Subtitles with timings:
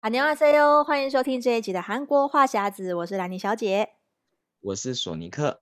[0.00, 3.90] 안녕하세요，欢迎收听这一集的韩国话匣子，我是兰妮小姐，
[4.60, 5.60] 我是索尼克。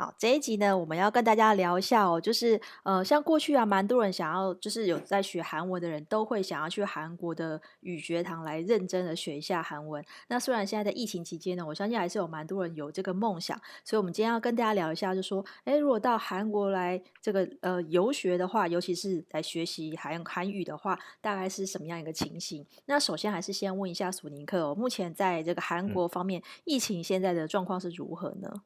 [0.00, 10.02] 好，这一集呢，我们要跟大家聊一下哦，就是呃，像过去啊，蛮多人想要，就是有在学韩文的人都会想要去韩国的语学堂来认真的学一下韩文。
[10.28, 22.64] 那虽然现在在疫情期间呢，我相信还是有蛮多人有这个梦想，所以我们今天要跟大家聊一下，就是说，哎，如果到韩国来这个呃游学的话，尤其是来学习韩韩语的话，大概是什么样一个情形？
[22.86, 28.62] 那首先还是先问一下索尼克哦，目前在这个韩国方面，嗯、疫情现在的状况是如何呢？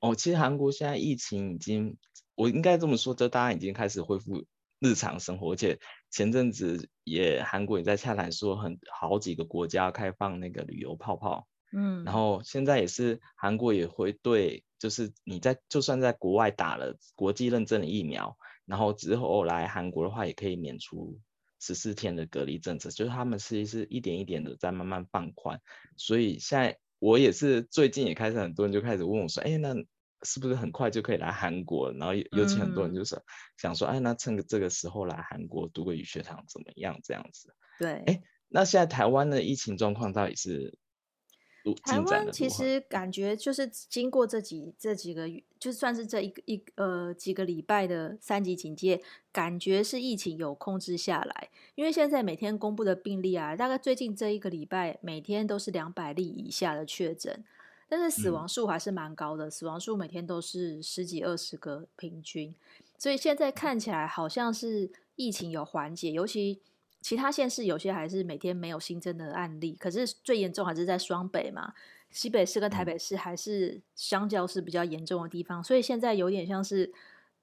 [0.00, 1.96] 哦，其实韩国现在疫情已经，
[2.34, 4.44] 我应该这么说，就大家已经开始恢复
[4.78, 5.78] 日常生活，而且
[6.10, 18.36] 前阵子也韩国也在洽谈说很好几个国家开放那个旅游泡泡，嗯，然后现在也是韩国也会对，就是你在就算在国外打了国际认证的疫苗，
[18.66, 21.18] 然后之后来韩国的话，也可以免除
[21.58, 25.58] 十四天的隔离政策，就是他们是是一点一点的在慢慢放宽，
[25.96, 26.78] 所以现在。
[26.98, 29.74] 我也是最近也开始，很多人就开始问我说：“哎，那
[30.22, 33.20] 是不是很快就可以来韩国？”然后尤其很多人就是
[33.56, 37.54] 想说：“哎，那趁个这个时候来韩国读个语学堂怎么样？”这样子。
[37.78, 38.02] 对。
[38.06, 40.78] 哎，那现在台湾的疫情状况到底是？
[41.74, 51.48] 台湾其实感觉就是经过这几这几个月，就算是这一个一呃几个礼拜的三级警戒，感觉是疫情有控制下来。
[51.74, 57.44] 因为现在每天公布的病例啊，大概最近这一个礼拜每天都是两百例以下的确诊，
[57.88, 62.54] 但是死亡数还是蛮高的，嗯、死亡数每天都是十几二十个平均。
[62.98, 66.60] 所以现在看起来好像是疫情有缓解，尤其。
[67.06, 71.72] 其他县市有些还是每天没有新增的案例，可是最严重还是在双北嘛，
[72.10, 76.92] 西北市跟台北市还是相较是比较严重的地方，所以现在有点像是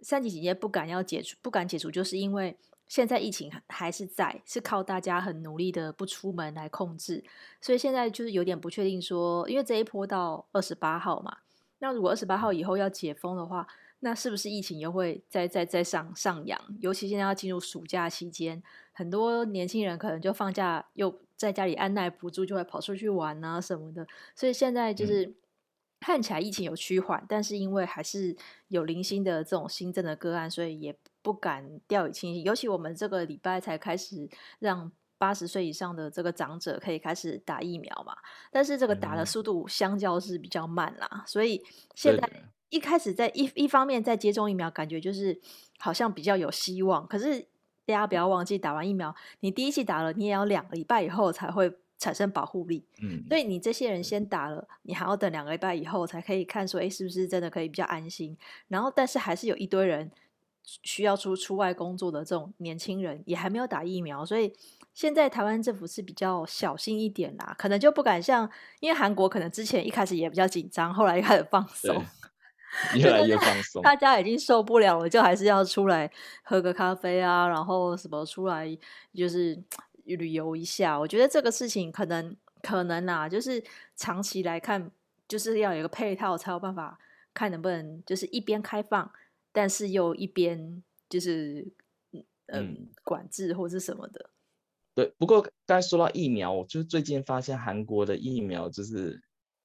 [0.02, 2.58] 三级警戒不敢要解除，不敢解除，就是因为
[2.90, 7.24] 现在疫情还是在，是靠大家很努力的不出门来控制，
[7.62, 11.38] 所以现在就是有点不确定说，因为这一波到二十八号嘛，
[11.80, 13.66] 那如果二十八号以后要解封的话。
[14.06, 16.60] 那是不是疫情又会再再再上上扬？
[16.82, 18.62] 尤其现在要进入暑假期间，
[18.94, 24.08] 很多年轻人可能就放假又在家里按耐不住，就会跑出去玩啊什么的。
[24.36, 25.36] 所以现在就是
[26.00, 28.36] 看起来疫情有趋缓，嗯、但是因为还是
[28.68, 32.44] 有零星的这种新增的个案，所以也不敢掉以轻心。
[32.44, 38.16] 尤其我们这个礼拜才开始让八十岁以上的这个长者可以开始打疫苗嘛，
[38.52, 41.64] 但是这个打的速度相较是比较慢啦，嗯、所以
[41.96, 42.30] 现在。
[42.70, 45.40] 一开始在一一方面在接种疫苗，感觉就是
[45.78, 47.06] 好像比较有希望。
[47.08, 47.46] 可是
[47.86, 52.86] 大家不要忘记，打完疫苗，你第一剂打了，你也要两个礼拜以后才会产生保护力。
[53.02, 58.38] 嗯，所以你这些人先打了，你还要等两个礼拜以后才可以看说，哎，是不是真的可以比较安心？
[58.68, 60.10] 然后，但是还是有一堆人
[60.64, 64.54] 需要出出外工作的这种年轻人，也还没有打疫苗，所以
[64.94, 72.02] 现在台湾政府是比较小心一点啦，可能就不敢像，因为韩国可能之前一开始也比较紧张，后来又开始放松。
[72.98, 76.10] 越来越放松，大家已经受不了了，就还是要出来
[76.44, 78.68] 喝个咖啡啊，然后什么出来
[79.14, 79.62] 就是
[80.06, 81.00] 旅游一下。
[81.00, 83.64] 我觉得这个事情可能可能啊，就是
[83.96, 84.92] 长期来看，
[85.28, 86.98] 就是要有一个配套，才有办法
[87.34, 89.12] 看能不能就是一边开放，
[89.52, 91.68] 但是又一边就是
[92.12, 94.30] 嗯，嗯管制或是什么的。
[94.96, 99.23] 对，不过刚才说到疫苗，我就最近发现韩国的疫苗就是。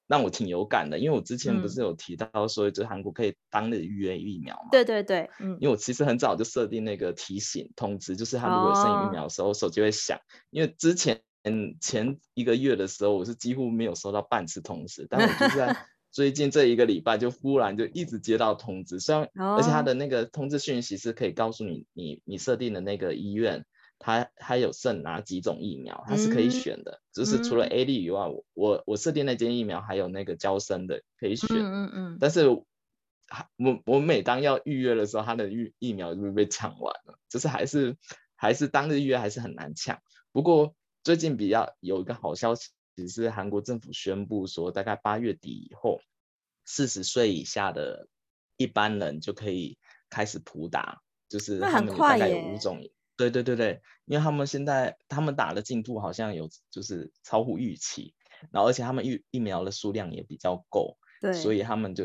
[0.08, 4.70] 让我挺有感的，因为我之前不是有提到说，就韩国可以当日预约疫苗嘛？
[4.72, 10.16] 对对对，嗯，因为我其实很早就设定那个提醒通知，就是他如果有剩余疫苗的时候，手机会响。
[10.16, 10.20] 哦、
[10.50, 11.20] 因为之前
[11.80, 15.76] 前一个月的时候，我是几乎没有收到半次通知，但我就是在
[16.10, 23.66] 最近这一个礼拜，就忽然就一直接到通知，虽然、哦、而且他的那个通知讯息是可以告诉你，你你设定的那个医院。
[24.00, 32.18] 它还有剩哪几种疫苗，它是可以选的，嗯、就是除了 A 粒以外，嗯、我我设定那间疫苗还有那个娇生的可以选，嗯嗯，嗯。
[32.20, 32.64] 但是我
[33.84, 37.96] 我每当要预约的时候，它的预疫苗就会被抢完了，就是还是
[38.36, 40.00] 还是当日预约还是很难抢。
[40.30, 42.70] 不过最近比较有一个好消息，
[43.08, 46.00] 是韩国政府宣布说，大概八月底以后，
[46.64, 48.06] 四十岁以下的
[48.56, 49.76] 一般人就可以
[50.08, 52.80] 开始普打，就是他们大概有五种。
[53.18, 58.14] 对对对对，因为他们现在他们打的进度好像有就是超乎预期，
[58.52, 62.04] 然后而且他们疫疫苗的数量也比较够，对，所以他们就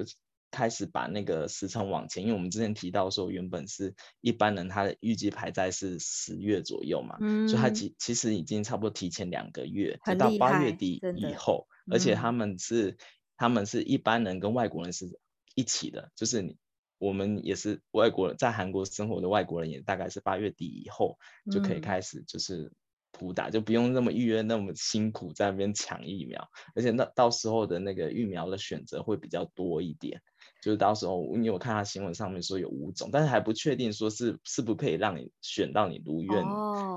[0.50, 2.24] 开始把那个时程往前。
[2.24, 12.98] 因为我们之前提到说，原本是一般人他的预计排在是十月左右嘛，嗯，所以他其其实已经差不多提前两个月，就到八月底以后，而且他们是、嗯、
[13.38, 15.20] 他们是一般人跟外国人是
[15.54, 16.58] 一起的，就是你。
[17.04, 21.18] 我们也是外国人，在韩国生活的外国人，也大概是八月底以后
[21.52, 22.72] 就可以开始就是
[23.12, 30.22] 普打，就不用那么预约那么辛苦在那边抢疫苗，而且那到时候的那个疫苗的选择会比较多一点。
[30.62, 36.46] 就是到时候，因为我看他新闻上面说有五种，但是还不确定说是是不可以让你选到你如愿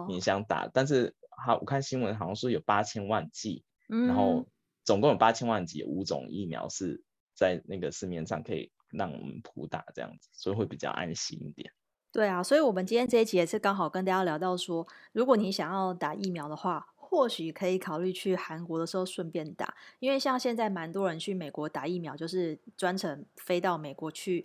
[0.08, 0.62] 你想打。
[0.62, 0.70] Oh.
[0.72, 4.46] 但是好，我看新闻好像说有八千万剂，嗯，然后
[4.84, 7.02] 总共有八千万剂，五种疫苗是
[7.34, 11.72] 在那个市面上可以让我们普打这样子，所以会比较安心一点。
[12.12, 16.88] 对啊，所以我们今天这一集也是刚好跟大家聊到说，如果你想要打疫苗的话。
[17.08, 24.44] 或许可以考虑去韩国的时候顺便打，因为像现在蛮多人去美国打疫苗，就是专程飞到美国去，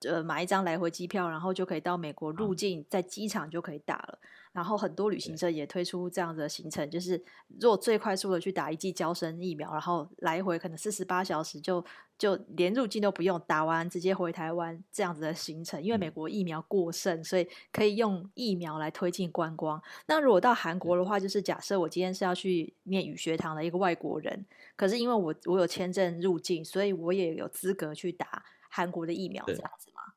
[0.00, 4.18] 呃，买一张来回机票，然后就可以到美国入境，在机场就可以打了。
[4.54, 7.20] 然后很多旅行社也推出这样的行程，就是
[7.60, 11.84] 如果最快速的去打一剂胶生疫苗，然后来回可能四十八小时就
[12.16, 15.82] 就连入境都不用，打完直接回台湾这样子的行程。
[15.82, 19.82] 因为美国疫苗过剩，所以可以用疫苗来推进观光。
[20.06, 24.46] 那如果到韩国的话，就是假设我今天是要去念语学堂的一个外国人，
[24.76, 30.14] 可是因为我我有签证入境，所以我也有资格去打韩国的疫苗，这样子吗？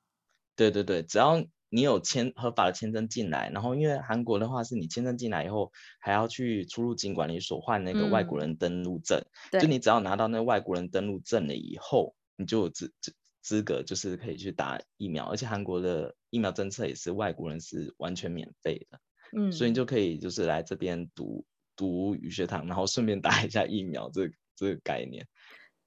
[0.55, 1.43] 对对对，只要。
[1.69, 9.21] 你有签合法的签证进来，然后因为韩国的话是你签证进来以后还要去出入境管理所换那个外国人登录证，
[9.51, 18.99] 嗯、就你只要拿到那个外国人登录证了以后，你就有资资资格就是可以去打疫苗，而且韩国的疫苗政策也是外国人是完全免费的，
[19.37, 25.27] 嗯，所以你就可以就是来这边读读语学堂，然后顺便打一下疫苗，这这个概念。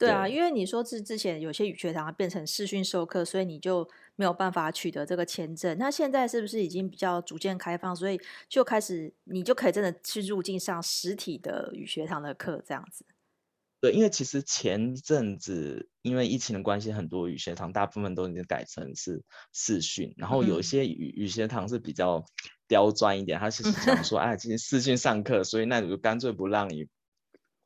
[0.00, 3.87] 对啊，因为你说之之前有些语学堂变成视讯授课，所以你就
[4.17, 5.76] 没有办法取得这个签证。
[5.76, 8.19] 那现在是不是已经比较逐渐开放，所以
[8.49, 13.05] 就开始你就可以真的去入境上实体的语学堂的课这样子？
[13.82, 22.25] 对，因为其实前阵子因为疫情的关系，很多语学堂大部分都已经改成是视讯，然后有一些语语学堂是比较
[22.67, 26.88] 刁钻一点，他其实想说，哎， 今天视讯上课，所以那我就干脆不让你。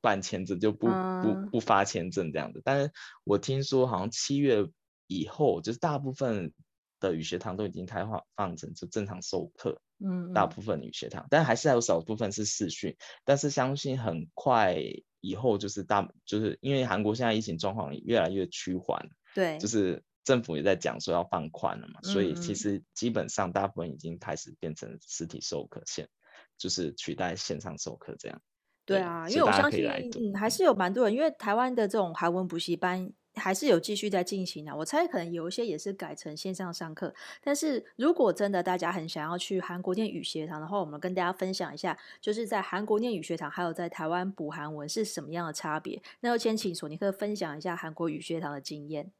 [0.04, 0.86] 办签证就不
[1.22, 2.92] 不不发签证这样子，但是
[3.24, 4.66] 我听说好像七月
[5.06, 6.52] 以后，就是大部分
[7.00, 10.60] 的语学堂都已经开放放成就正常授课，嗯，大部。
[10.64, 14.78] 分语学堂，但还是还有少部分是视讯，但是相信很快
[15.20, 26.08] 以后就是大，就是因为韩国现在疫情状况越来越趋缓，对，就是政府也在讲说要放宽了嘛，所以其实基本上大部分已经开始变成实体授课线，
[26.56, 28.40] 就是取代线上授课这样。
[28.86, 29.84] 对啊，因为我相信，
[30.20, 34.76] 嗯，还是有蛮多人，因为台湾的这种韩文补习班还是有继续在进行的。
[34.76, 37.14] 我猜可能有一些也是改成线上上课。
[37.42, 46.02] 但是如果真的大家很想要去韩国念语学堂的话，我们跟大家分享一下，就是在韩国念语学堂，还有在台湾补韩文是什么样的差别。
[46.20, 49.10] 那就先请索尼克分享一下韩国语学堂的经验。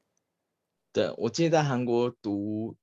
[0.93, 2.77] 对，我记得在韩国读。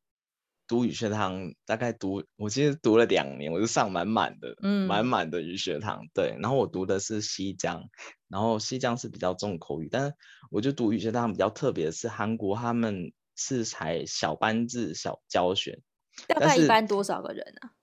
[0.72, 6.08] 读语学堂大概读，我其实读了两年，我就上满满的，嗯，满满的语学堂。
[6.14, 7.90] 对，然后我读的是西江，
[8.30, 10.16] 然后西江是比较重口语，但是
[10.50, 15.82] 我就读语学堂比较特别的是，韩国他们是采小班制小教学，
[16.30, 17.74] 大概一般多少个人啊？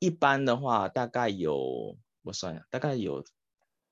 [0.00, 3.24] 一般的话大概有，我算下，大概有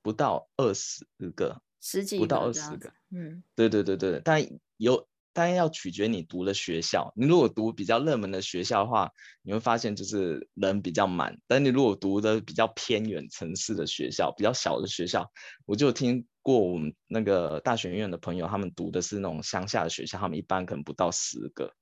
[0.02, 1.06] 不到二十
[1.36, 4.44] 个，十几不到二十个，嗯，对对对对，但
[4.76, 5.07] 有。
[5.38, 7.12] 当然要取决你读的学校。
[7.14, 9.12] 你如果读比较热门的学校的话，
[9.42, 11.38] 你会发现就是人比较满。
[11.46, 15.30] 但你如果读的比较偏远城市的学校，比较小的学校，
[15.64, 21.72] 我就听过我们那个大学院的朋友，他们读的是那种乡下的学校，他们一般可能不到十个。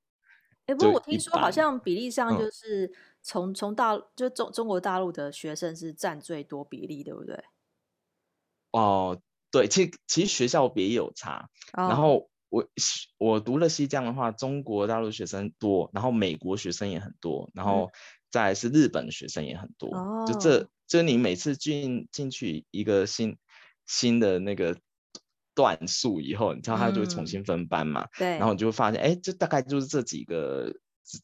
[0.66, 7.42] 哎，不过我听说好像比例上就是从从、嗯、大就中中国大陆的学生是占最多比例，对不对？
[8.72, 9.18] 哦，
[9.50, 12.28] 对，其实其实学校别有差，哦、然后。
[12.48, 12.66] 我
[13.18, 17.90] 我读了西江的话，中国大陆学生多，然后美国学生也很多，然后
[18.30, 19.88] 再是日本学生也很多。
[19.96, 23.36] 哦、就这，就你每次进进去一个新
[23.86, 24.78] 新的那个
[25.54, 28.04] 段数以后，你知道他就会重新分班嘛？
[28.04, 28.28] 嗯、对。
[28.38, 30.72] 然后你就会发现，哎，这大概就是这几个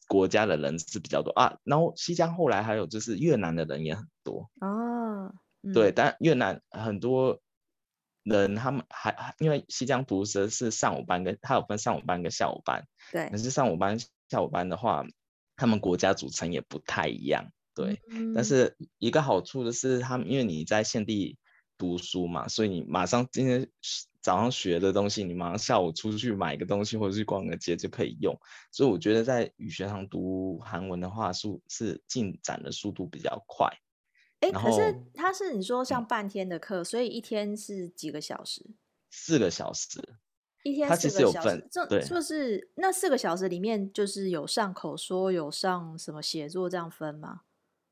[0.07, 1.57] 国家的人是比较多啊。
[1.63, 4.49] 然后西江后来还有就是越南的人也很多。
[4.59, 5.33] 哦。
[5.61, 7.39] 嗯、对，但越南很多。
[8.23, 12.87] 人他们还还因为西江读的是上午班跟，他有分上午班跟下午班。
[13.11, 13.29] 对。
[13.29, 13.99] 可是上午班、
[14.29, 15.05] 下午班的话，
[15.55, 17.51] 他们国家组成也不太一样。
[17.75, 18.01] 对。
[18.09, 18.33] 嗯。
[18.33, 21.37] 但是一个好处的是，他们因为你在现地
[21.77, 23.69] 读书嘛，所以你马上今天
[24.21, 28.39] 早上学的东西，你马上下午出去买个东西或者去逛个街就可以用。
[28.71, 33.67] 所以我觉得在语学堂读韩文的话，速是进展的速度比较快。
[34.43, 38.61] 哎，可是他是你说上半天的课，嗯、所以一天是几个小时？
[39.09, 40.17] 四个小时，
[40.63, 41.67] 一天四个小时。
[41.71, 47.41] 这对，就是那四个小时里面，就是有上口说，有上什么写作这样分吗？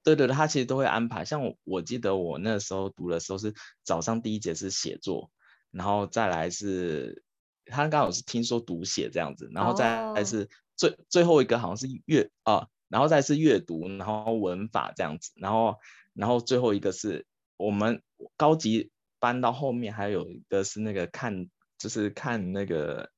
[0.03, 1.23] 对对对，他其实都会安排。
[1.23, 3.53] 像我我记得我那时候读的时候是
[3.83, 5.31] 早上第一节是写作，
[5.71, 7.23] 然后再来是
[7.65, 10.99] 他刚好是听说读写这样子，然后再来是最、oh.
[11.07, 15.75] 最后一个好像是阅啊，然后再是阅读，然后文法这样子，然后
[16.13, 17.25] 然后最后一个是
[17.57, 18.01] 我们
[18.37, 23.09] 高级班到后面还有一个是那个看就是看那个。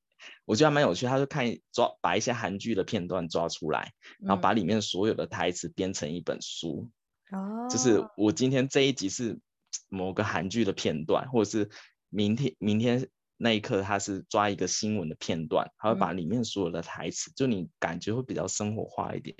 [0.46, 6.90] 我觉得还蛮有趣，他就看抓把一些韩剧的片段抓出来，然后把里面所有的台词编成一本书。
[7.30, 9.38] 哦、嗯，就是我今天这一集是
[9.90, 11.68] 某个韩剧的片段，或者是
[12.08, 19.36] 明天明天那一刻他是抓一个新闻的片段，他会把里面所有的台词，嗯、就你感觉会比较生活化一点。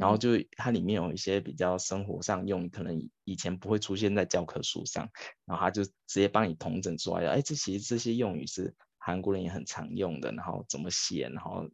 [0.00, 5.08] 然后就它里面有一些比较生活上用，可能以前不会出现在教科书上，
[5.44, 8.74] 然后他就直接帮你统整出来了，哎，这其实这些用语是。
[9.06, 11.68] 韩国人也很常用的，然后怎么写，然后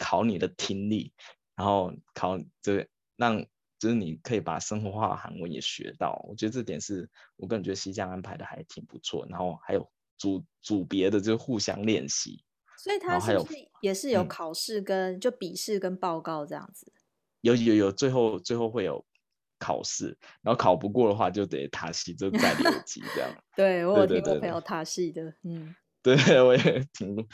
[0.00, 1.12] 考你的听力，
[1.54, 3.40] 然后考这个让
[3.78, 6.20] 就是你可以把生活化的韩文也学到。
[6.28, 9.24] 我觉得这点是我个人觉得西江安排的还挺不错。
[9.30, 12.42] 然后还有组组别的就互相练习，
[12.76, 16.92] 所以他是不是也是有考试跟、嗯、就笔试跟报告这样子？
[17.40, 19.04] 有有有，最后最后会有
[19.58, 23.30] 考试，然后考不过的话就得塔戏，就再留 级这样。
[23.56, 25.74] 对，我有听过朋友塔戏的，嗯。
[26.00, 27.26] 对，我也挺，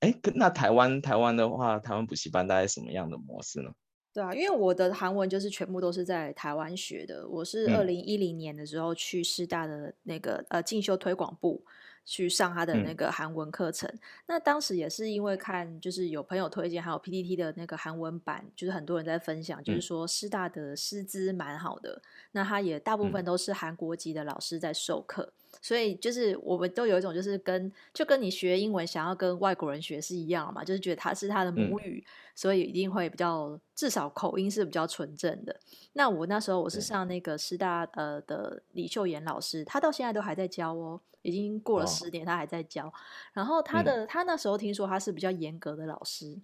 [0.00, 3.70] 哎，那台湾台湾的话，台湾补习班大概什么样的模式呢？
[4.14, 7.28] 对啊，因为我的韩文就是全部都是在台湾学的。
[7.28, 11.62] 我是二零一零年的时候去师大的那个、嗯、呃进修推广部
[12.10, 13.86] 去上他的那个韩文课程。
[13.92, 13.98] 嗯、
[14.28, 22.00] 那当时也是因为看就是有朋友推荐，还有 PPT 的那个韩文版，就是很多人在分享，就是说师大的师资蛮好的。
[22.27, 25.24] 嗯、那他也大部分都是韩国籍的老师在授课。
[25.24, 35.58] 嗯所以就是我们都有一种就是跟就跟你学英文想要跟外国人学是一样嘛，就是觉得他是他的母语，嗯、所以一定会比较至少口音是比较纯正的。
[35.94, 42.86] 那我那时候我是上那个师大呃的李秀妍老师，他到现在都还在教哦，已经过了十年他还在教。
[42.86, 42.92] 哦、
[43.32, 46.38] 然后他的、嗯、他那时候听说他是比较严格的老师，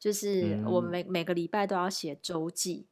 [0.00, 2.86] 就是我们每每个礼拜都要写周记。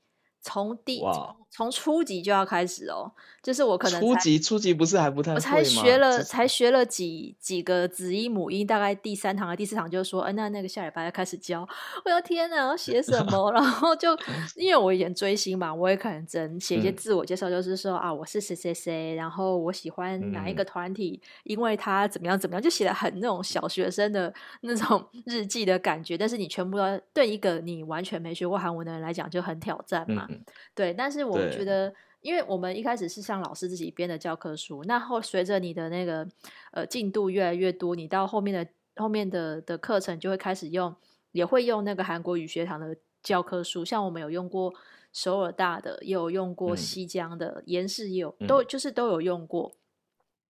[0.45, 3.11] 从第从从初级就要开始哦，
[3.43, 5.33] 就是我可能初级初级不是还不太？
[5.33, 11.67] 我才学了才学了几几个子音母音，大概第三堂和第四堂就说，哎，那那个下礼拜要开始教。
[12.05, 13.53] 我的天哪，要写什么？
[13.53, 14.15] 然后就
[14.57, 26.19] 因为我以前追星嘛，我也可能真写一些自我介绍，就是说、嗯、啊，我是谁谁谁，然后我喜欢哪一个团体，嗯、因为他怎么样怎么样，就写的很那种小学生的那种 日记的感觉。
[26.19, 30.27] 但是你全部要对一个你完全没学过韩文的人来讲就很挑战嘛。
[30.29, 30.34] 嗯
[30.75, 36.27] 对，但是我觉得，因为我们一开始是像老师自己编的教科书，那后随着你的那个
[36.73, 40.95] 呃进度越来越多，你到后面的后面的的课程就会开始用，
[41.33, 44.73] 也会用那个韩国语学堂的教科书，像我们有用过
[45.13, 49.73] 首尔大的，也有用过西江的，延世、嗯、也有，都就是都有用过。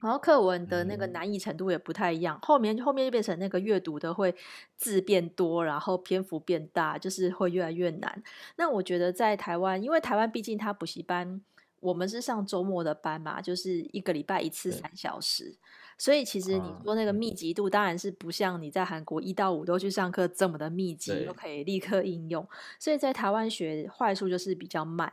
[0.04, 4.34] 然后课文的那个难易程度也不太一样，嗯、后面后面就变成那个阅读的会
[4.76, 8.22] 字变多，然后篇幅变大，就是会越来越难。
[8.56, 11.40] 那我觉得在台湾，因为台湾毕竟它补习班，
[11.80, 15.56] 我们是上周末的班嘛，就是一个礼拜一次三小时，
[15.96, 22.46] 所以其实你说那个密集度当然是不像你在韩国一到五都去上课这么的密集，对都可以立刻应用。
[22.78, 25.10] 所以在台湾学坏处就是比较慢，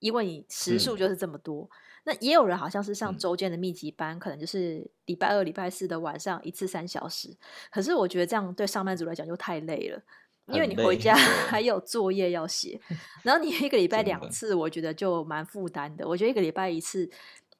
[0.00, 1.62] 因为你时数就是这么多。
[1.62, 1.70] 嗯
[2.06, 7.34] 那也有人好像是上周间的密集班，嗯、可能就是礼拜二、礼拜四的晚上一次三小时。
[7.70, 10.02] 可是我觉得这样对上班族来讲就太累了，
[10.48, 11.14] 因为你回家
[11.48, 12.78] 还有作业要写，
[13.24, 16.06] 然后你一个礼拜两次，我觉得就蛮负担的。
[16.06, 17.08] 我觉得一个礼拜一次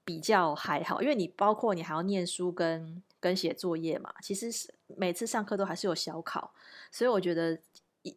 [0.04, 4.12] 比较还好，因为你包括你还要念书跟跟写作业嘛。
[4.22, 6.52] 其实是每次上课都还是有小考，
[6.92, 7.58] 所以我觉得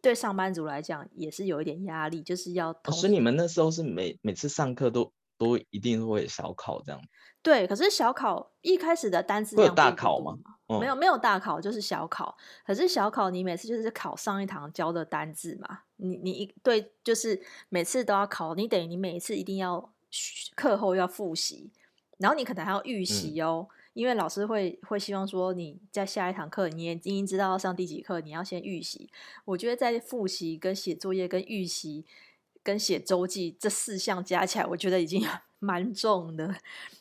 [0.02, 2.78] 对上班族来讲也是有一点压力，就是要。
[2.92, 5.10] 所以你们那时候是每每次上课都。
[5.38, 7.00] 都一定会小考这样，
[7.42, 7.66] 对。
[7.66, 10.36] 可是小考一开始的单词量会有大考吗？
[10.66, 12.36] 没有，没有大考，就是小考。
[12.66, 17.40] 可是小考你每次就是考上一堂教的单字嘛，你你一对就是
[17.70, 19.92] 每次都要考，你等于你每一次一定要
[20.54, 21.70] 课后要复习，
[22.18, 29.08] 然后你可能还要预习哦，嗯、因为老师会会希望说你在下一堂课你也已经知道要上第几课，你要先预习。
[29.46, 32.04] 我觉得在复习跟写作业跟预习。
[32.68, 35.26] 跟写周记这四项加起来，我觉得已经
[35.58, 36.54] 蛮重的，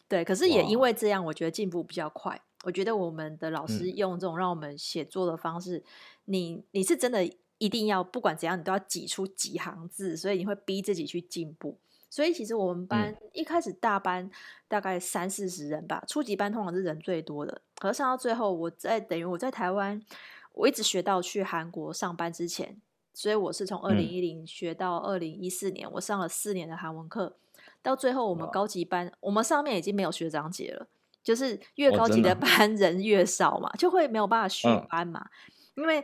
[0.08, 0.24] 对。
[0.24, 2.42] 可是也因为这样，我觉得进步比较快。
[2.64, 5.84] 我觉得我们的老师用这种让我们写作的方式，嗯、
[6.24, 11.78] 你你是真的一定要不管怎样，你都要挤出几行字，所以你会逼自己去进步。
[12.10, 14.32] 所以其实我们班一开始大班
[14.70, 17.62] 大概三四十人吧，初级班通常是人最多的。
[17.78, 20.02] 可是上到最后，我在等于我在台湾，
[20.54, 22.80] 我一直学到去韩国上班之前。
[23.18, 27.36] 所以我是从二零一零学到二零一四年，嗯、我上了四年的韩文课。
[27.82, 30.86] 到最后我们高级班，我们上面已经没有学长姐了，
[31.24, 35.26] 就是越高级的班 人越少嘛，就会没有办法续班嘛。
[35.74, 36.00] 因为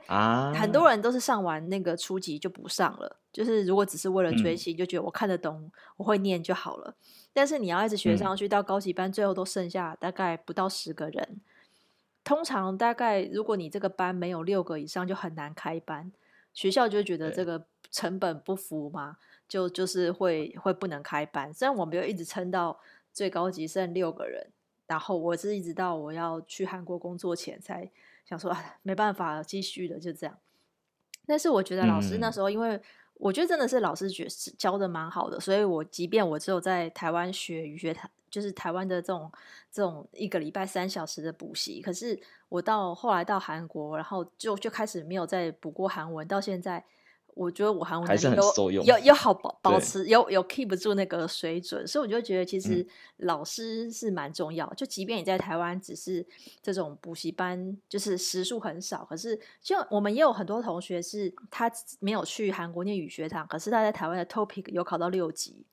[0.55, 6.95] 很多人都是上完那个初级就不上了，就是如果只是为了追星，就觉得我看得懂，我会念就好了。
[7.31, 11.39] 但是你要一直学上去，到高级班最后都剩下大概不到十个人。
[12.23, 16.11] 通常大概如果你这个班没有六个以上，就很难开班。
[16.53, 19.17] 学校就觉得这个成本不符嘛，
[19.47, 21.53] 就就是会会不能开班。
[21.53, 22.79] 虽然我没有一直撑到
[23.11, 24.51] 最高级剩六个人，
[24.87, 27.91] 然后我是一直到我要去韩国工作前才。
[28.25, 30.39] 想说啊，没办法继续了，就这样。
[31.27, 32.81] 但是我觉得老师那时候，因为
[33.15, 34.25] 我觉得真的是老师觉
[34.57, 39.31] 教的蛮好的，所以我即便我只有在台湾学语学堂，就是台湾的这种
[39.71, 46.83] 这种一个礼拜三小时的补习，可是我到后来到韩国，然后就就开始没有再补过韩文，到现在。
[47.35, 52.85] 我觉得我韩文还是很受用，有有好保 保持有有 keep 住那个水准，所以我就觉得其实
[53.17, 54.67] 老师是蛮重要。
[54.67, 56.23] 嗯、就即便你在台湾只是
[56.61, 65.65] 这种补习班，就是时数很少，可是就我们也有很多同学是他没有去韩国念语学堂，可是他在台湾的 topic 有考到六级。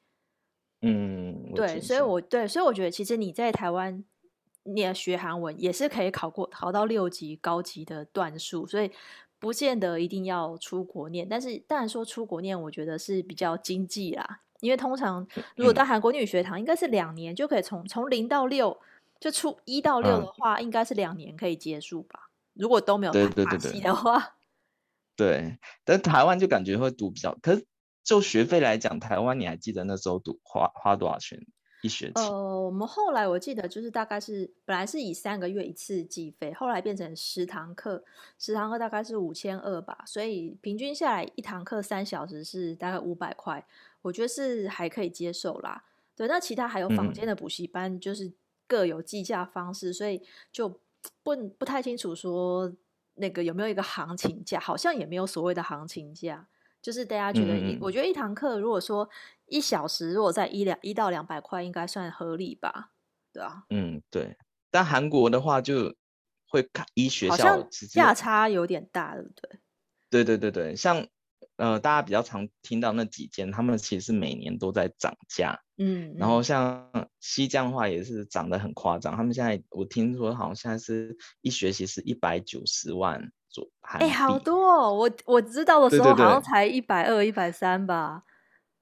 [0.82, 4.04] 嗯，对，所以我对，所以我觉得其实你在台湾
[4.64, 8.90] 念学韩文也是可以考过考到六级高级的段数，所以。
[9.40, 14.40] 不见得一定要出国念，但是当然说出国念，我觉得是比较经济啦。
[14.60, 18.78] 因为通常如果到韩国女学堂，应该是两年就可以从从零到六，
[19.18, 22.28] 就出一到六的话，嗯、应该是两年可以结束吧。
[22.52, 24.34] 如果都没有卡戏的话，
[25.16, 27.64] 对，对，对，对，但台湾就感觉会读比较，可是
[28.02, 31.47] 就学费来讲，台湾你还记得那时候读花花多少钱？
[31.83, 38.04] 一学期，呃，我们后来我记得就是大概是本来是以三个月一次计费，后来变成十堂课，
[38.38, 43.66] 十堂课大概是五千二吧，所以平均下来一堂课三小时是大概五百块，
[44.02, 45.83] 我觉得是还可以接受啦。
[46.14, 48.30] 对，那其他还有坊间的补习班，就是
[48.66, 50.21] 各有计价方式，嗯、所以
[50.52, 50.69] 就
[51.23, 52.71] 不不太清楚说
[53.14, 56.46] 那个有没有一个行情价，好像也没有所谓的行情价。
[56.83, 59.09] 就是大家觉得一，嗯、我觉得一堂课如果说
[59.47, 62.93] 一小时，如果在一两一到两百块，应该算合理吧？
[63.33, 64.37] 对啊，嗯，对。
[64.71, 65.95] 但韩国的话就
[66.49, 69.61] 会看医学校，好像价差有点大，对不对？
[70.09, 71.07] 对对对对，像
[71.57, 75.61] 呃，大家比较常听到那几间，他们其实每年都在涨价。
[75.77, 76.14] 嗯。
[76.16, 83.31] 然后像西江的话也是涨得很夸张，他们现在我听说好像现在是一学期是一百九十万。
[83.80, 84.94] 哎、欸，好多哦！
[84.94, 88.22] 我我知道的时候好像才一百二、一百三吧。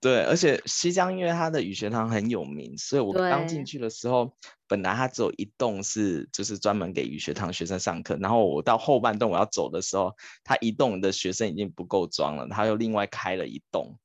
[0.01, 4.33] 对，而且西江因为它的语学堂很有名，所以我刚进去的时候，
[4.69, 13.99] 本来它只有一栋是就是专门给语学堂学生上课，然后我到后半栋我要走的时候，它一栋的学生已经不够装了，它又另外开了一栋。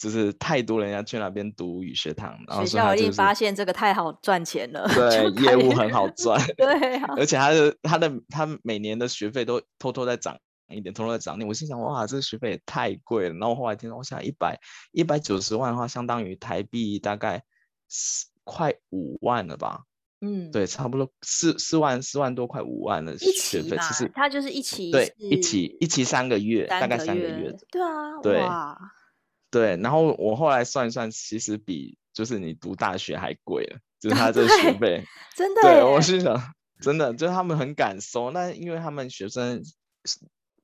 [0.00, 10.38] 就是太多人要去那边读语学堂，然后学校一定发现这个太好赚钱了，对，业务很好 赚，对、啊，而且他的他的他每年的学费都偷偷在涨
[10.70, 11.38] 一点，偷偷在涨。
[11.46, 13.34] 我心想，哇，这个学费也太贵了。
[13.34, 14.58] 然后后来听到，我想一百
[14.92, 17.42] 一百九十万的话，相当于台币大概
[17.86, 19.82] 四快五万了吧？
[20.22, 23.76] 嗯，对，差不多四四万四万多，快五万的学费。
[23.76, 27.54] 其实他就是一期，对，一起一起三个月，大概三个月。
[27.70, 28.40] 对啊，对。
[29.50, 35.04] 哇对，然后我后来算一算，其实比就是你读大学还贵了，就是他这个学 费，
[35.36, 35.62] 真的。
[35.62, 36.40] 对，我心想，
[36.80, 39.62] 真的，就是他们很敢收，那因为他们学生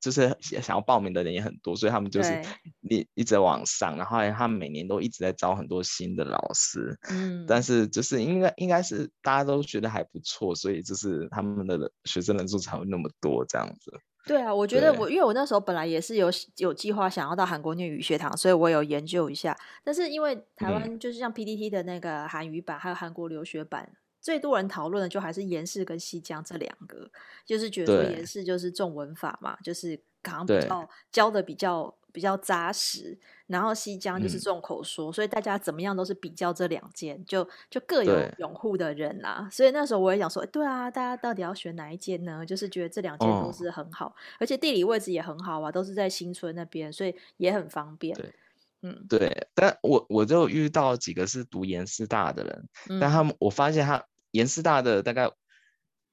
[0.01, 2.43] 就是想要报名的人也很多，所以他们就是
[2.89, 13.93] 一一直往上，然后他们每年都一直在招很多新的老师，嗯，但是就是应该应该是大家都觉得还不错，所以就是他们的学生人数才会那么多这样子。
[14.27, 19.57] 对啊，我觉得我因为我那时候本来也是有有计划想要到韩国念语学堂，所以我有研究一下。
[19.85, 23.89] 但是因为台湾就是像 PDT 的那个韩语版，还有韩国留学版，
[24.21, 27.09] 最多人讨论的就还是延世跟西江这两个，
[27.45, 31.95] 就是觉得说延世就是重文法嘛，就是好像比较教的比较。
[32.17, 33.15] 比较扎实，
[33.47, 39.47] 然后西江就是重口说，嗯，所以大家怎么样都是比较这两间，就就各有拥护的人啦。
[39.53, 42.47] 所以那时候我也想说，对啊，大家到底要选哪一间呢？
[42.47, 48.17] 就是觉得这两间都是很好，哦，而且地理位置也很好啊，都是在新村那边，所以也很方便。
[48.17, 48.35] 对，
[48.81, 49.49] 嗯，对。
[49.53, 55.31] 但我我就遇到几个是读延师大的人，嗯，但他们我发现他延师大的大概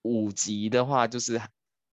[0.01, 1.39] 五级的话，就是。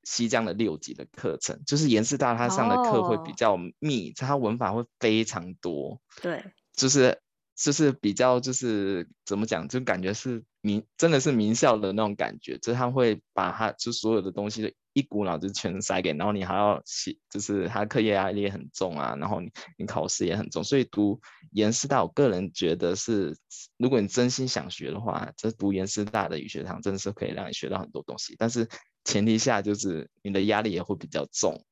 [0.10, 4.42] 西江的六级的课程，就是延世大他上的课会比较密，他、oh.
[4.42, 6.02] 文法会非常多。
[6.22, 6.42] 对，
[6.74, 7.20] 就是
[7.58, 21.20] 就是比较就是怎么讲，就感觉是名真的是名校的那种感觉，就是他会把他就所有的东西一股脑就全塞给，然后你还要写，就是他课业压力也很重啊，然后你你考试也很重，所以读
[21.52, 23.36] 延师大，我个人觉得是，
[23.78, 28.68] 如果你真心想学的话，这读延师大的语学堂真的是可以让你学到很多东西，但是
[29.08, 31.64] 前提下就是你的压力也会比较重。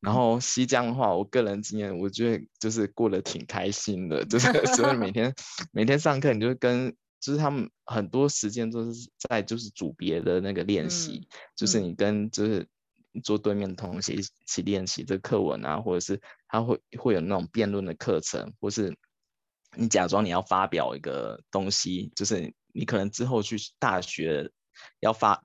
[0.00, 5.34] 然后西江的话，我个人经验，我觉得就是过得挺开心的，就是所 以每天
[5.72, 12.68] 每天上课，你就跟就是他们很多时间都是在就是组别的那个练习，嗯、就是你跟就是
[13.22, 18.94] 坐对面的同学一起练习这课文啊，或者是他会会有那种辩论的课程，或是
[19.74, 24.50] 你假装你要发表一个东西，就是你可能之后去大学
[25.00, 25.42] 要发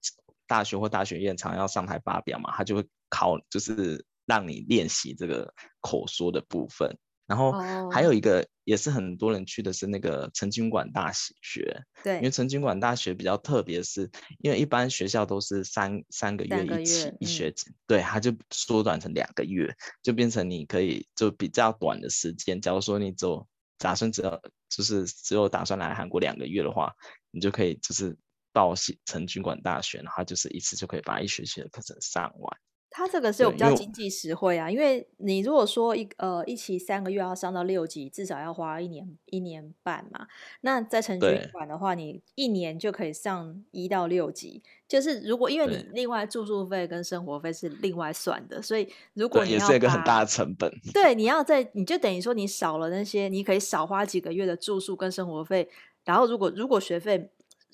[0.50, 4.04] 大学或大学院常要上台发表嘛，他就会考就是。
[4.30, 7.52] 让你练习这个口说的部分，然后
[7.90, 14.08] 还有一个也是很多人去的是那个成均馆大学，对，因为成均馆大学比较特别，是
[14.38, 22.62] 因为一般学校都是三三个月一起一学期，嗯、对，它就缩短成两个月，就变成你可以就比较短的时间。
[22.62, 23.48] 假如说你走
[23.80, 26.94] 打算只要就是只有打算来韩国两个月的话，
[27.32, 28.16] 你就可以就是
[28.52, 28.74] 报
[29.06, 32.58] 成军馆大学，然后就是一次就可以把一学期的课程上完。
[32.92, 40.26] 它这个是有比较经济实惠啊，因为，你如果说一呃一期三个月要上到六级，至少要花一年一年半嘛。
[40.62, 44.64] 那在成均馆的话，你一年就可以上一到六级。
[44.88, 50.74] 就是如果因为你另外住宿费跟生活费是另外算的，所以如果你要也是一个很大的成本。
[50.92, 55.70] 对，你要在你就等于说你少了那些，你可以少花几个月的住宿跟生活费。
[56.04, 57.30] 然后如果如果学费。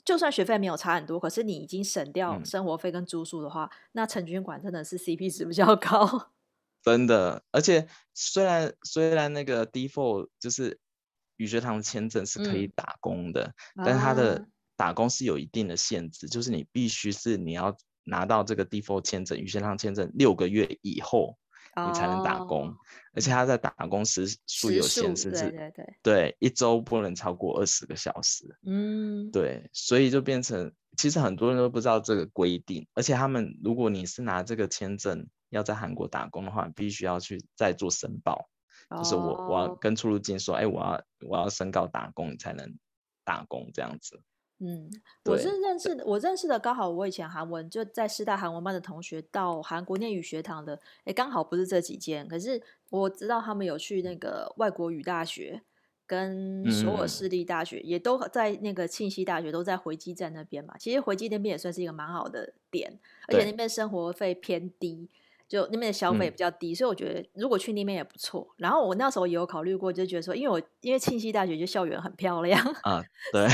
[0.06, 6.30] 就算学费没有差很多，可是你已经省掉生活费跟住宿的话，嗯、那成均馆真的是 CP 值比较高。
[6.84, 10.80] 真的，而且虽然虽然那个 default 就是
[11.38, 21.38] 语学堂的签证是可以打工的，嗯、但是它的打工是有一定的限制，啊、就是你必须是你要拿到这个 default 签证语学堂签证六个月以后。
[21.76, 22.78] 你才能打工，哦、
[23.14, 28.58] 而且他在打工时数有限制，是，对对对，对，一周不能超过二十个小时。
[28.66, 38.48] 嗯，对，所以就变成，其实很多人都不知道这个规定，而且他们如果你是拿这个签证要在韩国打工的话，必须要去再做申报，
[38.90, 42.78] 哦、就是我我要跟出入境说，哎，我要我要申告打工，你才能
[43.26, 44.22] 打工这样子。
[44.60, 44.90] 嗯，
[45.26, 55.62] 我是认识的，我认识的刚好我以前韩文就在师大韩文班的同学到韩国念语学堂的，哎，刚好不是这几间，可是我知道他们有去那个外国语大学
[56.08, 60.78] 跟首尔市立大学，嗯、也都在那个庆熙大学都在回基站那边嘛。
[60.78, 65.10] 其实回基那边也算是一个蛮好的点，而且那边生活费偏低。
[65.48, 68.48] 就那边的消费比较低，嗯、所以我觉得如果去那边也不错。
[68.58, 73.46] 然后我那时候也有考虑过，就觉得说，因为我因为庆熙大学就校园很漂亮啊， 对，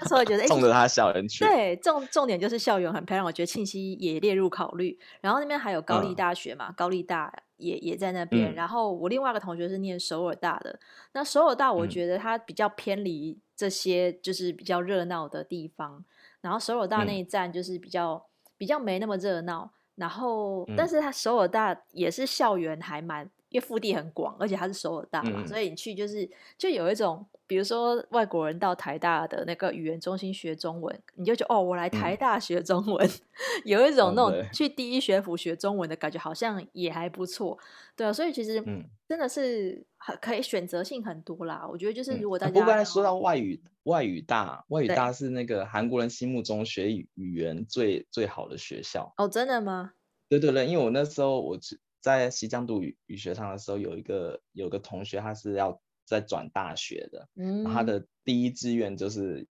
[0.00, 4.98] 那时候觉得 冲着他校园去，对，重重点就是校园很漂亮，我觉得庆熙也列入考虑。
[5.20, 8.52] 然后那边还有高丽大学嘛，嗯、高丽大也也在那边。
[8.52, 10.80] 嗯、然后我另外一个同学是念首尔大的，
[11.12, 16.04] 那首尔大我觉得它比较偏离这些就是比较热闹的地方。
[16.40, 18.22] 然后首尔大那一站就是比较、嗯、
[18.56, 19.70] 比较没那么热闹。
[19.96, 33.10] 然后，但是他首尔大也是校园还蛮，因为腹地很广，而且它是首尔大嘛，嗯、所以你去就是就有一种，比如说外国人到台大的那个语言中心学中文，你就觉得哦，我来台大学中文，嗯、
[33.64, 37.56] 有一种那种去第一学府学中文的感觉，好像也还不错，
[37.94, 38.60] 对啊，所以其实
[39.06, 41.64] 真的是很可以选择性很多啦。
[41.70, 49.14] 我觉得就是如果大家，我刚才说到外语，外语大，外语大是那个韩国人心目中学语语言最最好的学校。
[49.16, 49.92] 哦，真的吗？
[50.28, 51.56] 对对对，因为我那时候我
[52.04, 59.48] 在西江读语语学堂的时候，有一个有个同学，他是要在转大学的，嗯，他的第一志愿就是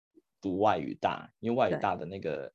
[0.40, 2.52] 读外语大，因为外语大的那个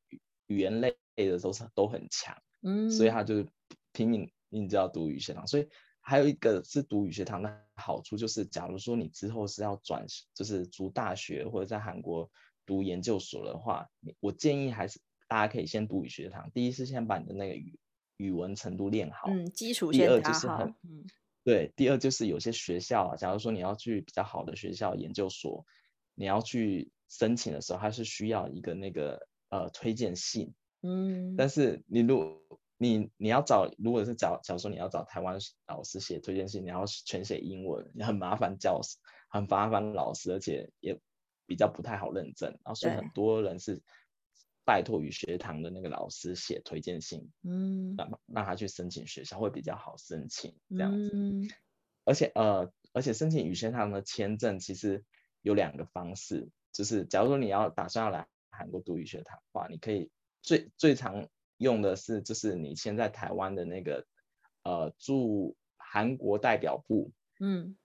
[0.48, 3.46] 语言类的都是都很强，嗯，所以他就
[3.92, 5.46] 拼命你知道读语学堂。
[5.46, 5.68] 所以
[6.00, 12.32] 还有一个是读语学堂的好处就是，假如说你之后是要转，就是读大学或者在韩国
[12.66, 13.90] 读研究所的话，
[14.22, 16.50] 我建议还是大家可以先读语学堂。
[16.54, 17.78] 第一是先把你的那个语
[18.22, 21.04] 语文程度练好，嗯，基础第二就是很，嗯，
[21.44, 21.74] 对。
[21.76, 25.66] 第二就是有些学校啊，假如说你要去比较好的学校研究所，
[26.14, 30.54] 你要去申请的时候，它是需要一个那个呃推荐信，
[30.84, 31.36] 嗯。
[31.36, 32.40] 但是你如
[32.78, 38.80] 你你要找，如果是找，假如说你要找台湾老师写推荐信，你要全写英文，你很麻烦教，
[39.30, 41.00] 很麻烦老师，而且也
[41.48, 43.82] 比较不太好认证，然后所以很多人是。
[44.64, 51.12] 拜托语学堂的那个老师写推荐信，嗯，让让他去申请学校会比较好申请这样子。
[51.14, 51.50] 嗯、
[52.06, 55.04] 而且呃，而且申请语学堂的签证其实
[55.42, 60.10] 有两个方式，就是假如说你要打算要来韩国读语学堂的话，你可以
[60.42, 64.06] 最最常用的是就是你先在台湾的那个
[64.64, 67.76] 呃驻韩国代表部，嗯。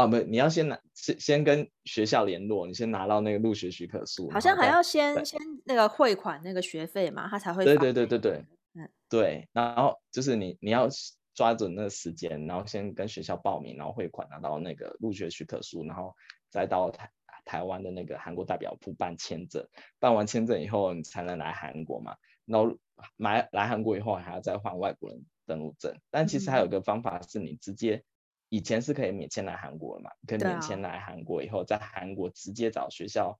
[0.00, 7.66] 哦，不，你要先拿先先跟学校联络，你先拿到那个入学许可书，好像还要先先那个汇款那个学费嘛，他才会。
[7.66, 10.88] 对对对对对，嗯，对，然后就是你你要
[11.34, 16.14] 抓准那个时间，然后先跟学校报名，然后汇款拿到那个入学许可书，然后
[16.48, 17.10] 再到台
[17.44, 22.74] 台湾的那个韩国代表部办签证，办完签证以后你才能来韩国嘛，然后
[23.18, 28.02] 来来韩国以后还要再换外国人登录证，但其实还有一个方法是你直接。
[28.50, 30.10] 以前是可以免签来韩国的嘛？
[30.26, 33.38] 可以免签来韩国以后，在韩国直接找学校，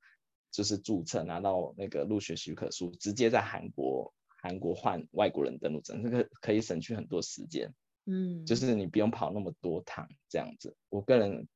[0.52, 7.74] 就是注册拿到那个入学许可书，直接在韩国韩国换外国人登录证，这个可以省去很多时间。
[8.06, 10.76] 嗯，就是你不用跑那么多趟这样子。
[10.90, 11.48] 我个人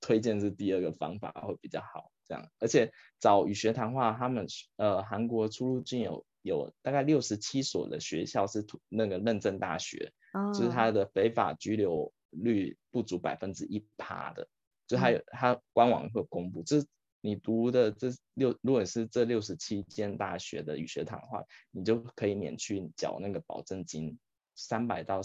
[0.00, 2.50] 推荐是第二个方法会比较好，这样。
[2.58, 2.90] 而且
[3.20, 12.10] 找语学堂话，他们呃韩国出入境有有大概六十七所的学校是那个认证大学，哦、就是他的非法居留。
[12.34, 14.48] 率不足百分之一趴的，
[14.86, 16.84] 就还有他官网会公布，这
[17.20, 24.18] 你读的这六，如果是这六十七间大学的语学堂的话，你就可以免去缴那个保证金，
[24.54, 25.22] 三百到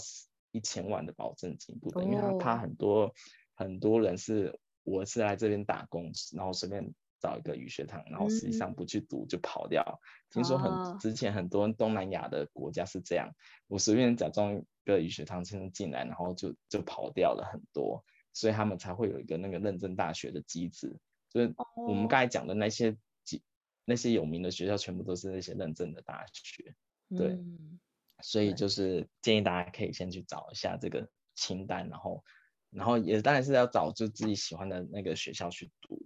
[0.50, 3.14] 一千万的保证金不等，因为他怕很多
[3.54, 10.00] 很多人是我是来这边打工，然后随便找一个语学堂，然后实际上不去读就跑掉。
[10.30, 13.30] 听说很之前很多东南亚的国家是这样，
[13.68, 14.60] 我随便假装。
[14.86, 18.02] 个语学堂先进来，然后就就跑掉了很多，
[18.32, 20.98] 所以他们才会有一个那个认证大学的机制。
[21.28, 23.44] 就是我们刚才讲的那些几、oh.
[23.84, 26.74] 那些有名的学校，全部都是那些认证的大学。
[27.16, 27.78] 对，嗯、
[28.22, 32.24] 所以就是建议大家可以先去找一下这个清单，然后
[32.70, 36.04] 然后也当然是要找就自己喜欢的那个学校去读。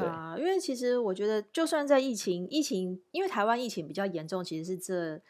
[0.00, 5.20] 对啊，对因为其实我觉得，就算在疫情疫情，因为台湾疫情比较严重，其实是这。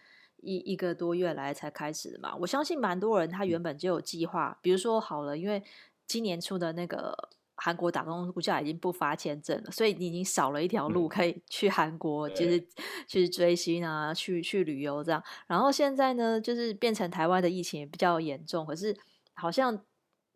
[0.46, 5.62] 一一个多月来才开始的嘛，我相信蛮多人他原本就有计划，比如说好了，因为
[6.06, 7.16] 今年初的那个
[7.54, 12.62] 韩国打工度假已经不发签证了，所以你已经少了一条路可以去韩国，就是
[13.08, 15.22] 去追星啊，去去旅游这样。
[15.46, 18.94] 然后现在呢，就是变成台湾的疫情也比较严重，可是
[19.32, 19.82] 好像。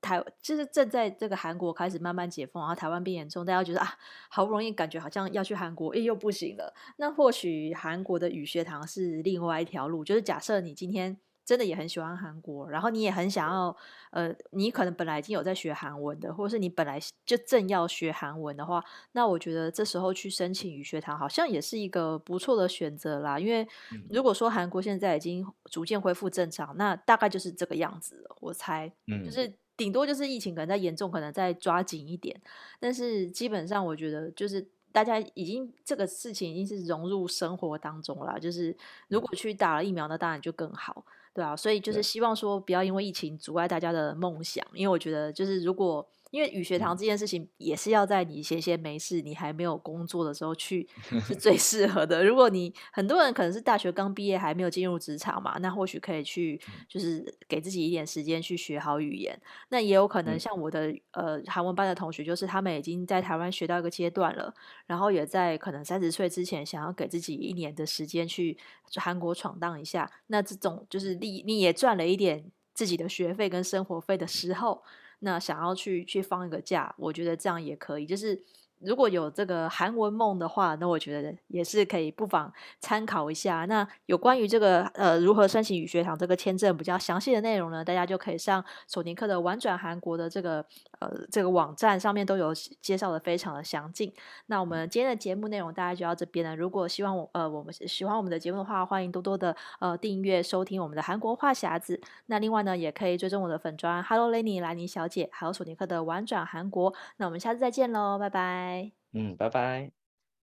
[0.01, 3.95] 台就是正在这个韩国开始慢慢解封，然后台湾变严重，大家觉得啊，
[4.29, 6.73] 好不容易感觉好像要去韩国，诶，又不行了。
[6.97, 13.77] 那或许韩国的语学堂是另外一条路，就是假设你今天真的也很喜欢韩国，然后你也很想要，
[14.11, 23.39] 呃，你可能本来已经有在学韩文的，或者是你本来就正要学韩文的话，那我觉得这时候去申请语学堂好像也是一个不错的选择啦。
[23.39, 23.67] 因为
[24.11, 29.53] 如果说韩国现在已经逐渐恢复正常，那大概就是这个样子了，我猜，嗯就是。
[29.79, 32.39] 顶多就是疫情可能再严重，可能再抓紧一点，
[32.79, 34.63] 但是基本上我觉得就是
[34.93, 38.77] 大家已经这个事情已经是融入生活当中了，就是
[39.09, 46.07] 如果去打了疫苗，那当然就更好，对啊，所以就是希望说不要因为疫情阻碍大家的梦想，因为我觉得就是如果。
[46.31, 50.87] 因为语学堂这件事情也是要在你闲闲没事、你还没有工作的时候去
[51.23, 52.25] 是最 适合的。
[52.25, 59.41] 如果你很多人可能是大学刚毕业还没有进入职场嘛，那或许可以去就是给自己一点时间去学好语言。
[59.71, 64.53] 那也有可能像我的呃韩文班的同学，就是他们已经在台湾学到一个阶段了，
[64.87, 68.59] 然后也在可能三十岁之前想要给自己一年的时间去
[68.97, 70.11] 韩国闯荡一下。
[70.27, 74.83] 那这种就是你你也赚了一点自己的学费跟生活费的时候。
[75.21, 78.41] 那想要去去放一个假，我觉得这样也可以，就是。
[78.81, 83.65] 如果有这个韩文梦的话，那我觉得也是可以不妨参考一下。
[83.65, 90.65] 那有关于这个呃如何申请语学堂这个签证比较详细的内容呢，大家就可以上索尼克的玩转韩国的这个
[91.01, 94.13] 呃这个网站上面都有介绍的非常的详尽。
[94.47, 96.57] 那我们今天的节目内容大概就到这边了。
[96.57, 102.01] 如果希望我呃我们喜欢我们的节目的话，欢迎多多的呃订阅收听我们的韩国话匣子。
[102.27, 106.95] 那另外呢，也可以追踪我的粉砖 Hello Lenny 兰妮小姐，还有索尼克的玩转韩国。
[107.17, 108.93] 那我们下次再见喽，拜拜。
[109.13, 109.98] 嗯，拜拜。